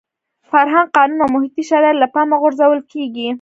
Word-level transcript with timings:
فرهنګ، 0.49 0.87
قانون 0.97 1.19
او 1.23 1.29
محیطي 1.35 1.63
شرایط 1.69 1.97
له 1.99 2.07
پامه 2.13 2.35
غورځول 2.41 2.79
کېږي. 2.91 3.27